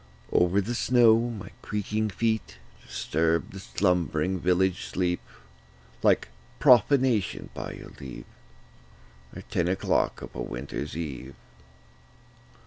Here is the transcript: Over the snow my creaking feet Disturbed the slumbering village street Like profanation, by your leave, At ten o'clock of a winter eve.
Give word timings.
Over 0.31 0.61
the 0.61 0.73
snow 0.73 1.29
my 1.29 1.49
creaking 1.61 2.09
feet 2.09 2.57
Disturbed 2.87 3.51
the 3.53 3.59
slumbering 3.59 4.39
village 4.39 4.85
street 4.85 5.19
Like 6.01 6.29
profanation, 6.57 7.51
by 7.53 7.73
your 7.73 7.91
leave, 7.99 8.25
At 9.35 9.51
ten 9.51 9.67
o'clock 9.67 10.23
of 10.23 10.33
a 10.33 10.41
winter 10.41 10.79
eve. 10.91 11.35